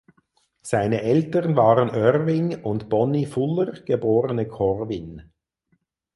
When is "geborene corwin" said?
3.85-5.31